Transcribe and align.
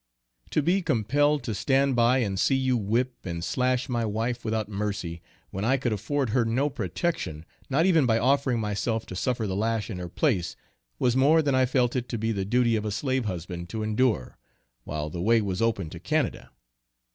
To 0.49 0.63
be 0.63 0.81
compelled 0.81 1.43
to 1.43 1.53
stand 1.53 1.95
by 1.95 2.17
and 2.25 2.39
see 2.39 2.55
you 2.55 2.75
whip 2.75 3.23
and 3.23 3.43
slash 3.43 3.87
my 3.87 4.03
wife 4.03 4.43
without 4.43 4.67
mercy, 4.67 5.21
when 5.51 5.63
I 5.63 5.77
could 5.77 5.93
afford 5.93 6.31
her 6.31 6.43
no 6.43 6.71
protection, 6.71 7.45
not 7.69 7.85
even 7.85 8.07
by 8.07 8.17
offering 8.17 8.59
myself 8.59 9.05
to 9.05 9.15
suffer 9.15 9.45
the 9.45 9.55
lash 9.55 9.91
in 9.91 9.99
her 9.99 10.09
place, 10.09 10.55
was 10.97 11.15
more 11.15 11.43
than 11.43 11.53
I 11.53 11.67
felt 11.67 11.95
it 11.95 12.09
to 12.09 12.17
be 12.17 12.31
the 12.31 12.45
duty 12.45 12.75
of 12.75 12.83
a 12.83 12.89
slave 12.89 13.25
husband 13.25 13.69
to 13.69 13.83
endure, 13.83 14.39
while 14.85 15.11
the 15.11 15.21
way 15.21 15.39
was 15.39 15.61
open 15.61 15.91
to 15.91 15.99
Canada. 15.99 16.49